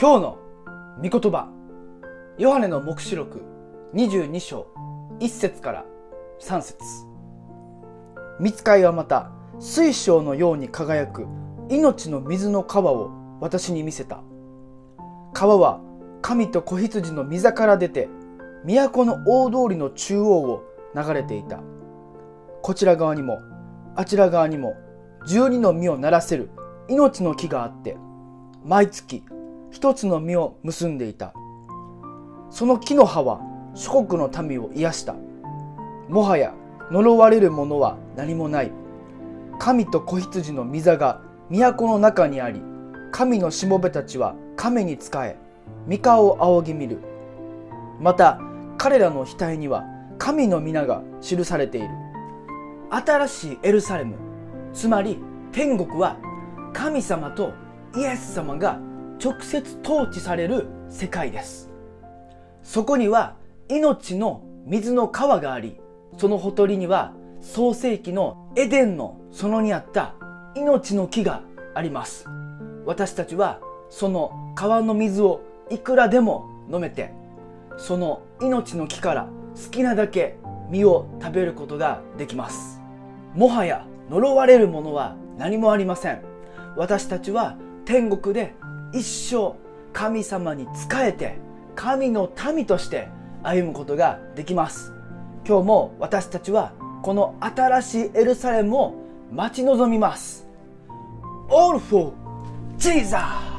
[0.00, 0.38] 今日の
[1.02, 1.50] 御言葉
[2.38, 3.42] ヨハネの黙示録
[3.92, 4.66] 22章
[5.20, 5.84] 1節から
[6.40, 6.78] 3節。
[8.40, 11.26] 見つかいはまた水晶のように輝く
[11.68, 13.10] 命の水の川を
[13.42, 14.22] 私に見せた。
[15.34, 15.82] 川は
[16.22, 18.08] 神と子羊の溝から出て
[18.64, 20.62] 都の大通りの中央を
[20.96, 21.60] 流れていた。
[22.62, 23.38] こちら側にも
[23.96, 24.76] あちら側にも
[25.26, 26.48] 12の実をならせる
[26.88, 27.98] 命の木があって
[28.64, 29.26] 毎月
[29.70, 31.32] 一つの実を結んでいた。
[32.50, 33.40] その木の葉は
[33.74, 35.14] 諸国の民を癒した。
[36.08, 36.54] もはや
[36.90, 38.72] 呪われるものは何もない。
[39.58, 41.20] 神と子羊の御座が
[41.50, 42.62] 都の中にあり
[43.12, 45.36] 神のしもべたちは神に仕え
[45.88, 46.98] 御顔を仰ぎ見る。
[48.00, 48.40] また
[48.78, 49.84] 彼らの額には
[50.18, 51.88] 神の皆が記されている。
[52.90, 54.16] 新しいエルサレム
[54.72, 55.18] つまり
[55.52, 56.16] 天国は
[56.72, 57.52] 神様と
[57.96, 58.80] イエス様が
[59.22, 61.70] 直接統治される世界です。
[62.62, 63.36] そこには
[63.68, 65.78] 命の水の川があり
[66.18, 70.14] そのほとりには創世紀のエデンの園にあった
[70.54, 71.42] 命の木が
[71.74, 72.26] あります。
[72.86, 77.12] 私たちはその川の水をいくらでも飲めて
[77.76, 80.38] その命の木から好きなだけ
[80.70, 82.80] 実を食べることができます。
[83.34, 86.22] もはや呪われるものは何もありません。
[86.76, 88.54] 私たちは天国で
[88.92, 89.56] 一生
[89.92, 91.38] 神様に仕えて
[91.74, 93.08] 神の民として
[93.42, 94.92] 歩むことができます
[95.46, 98.94] 今日も私たちはこの新しいエルサレムを
[99.32, 100.46] 待ち望みます
[101.48, 102.12] All for
[102.78, 103.49] Jesus!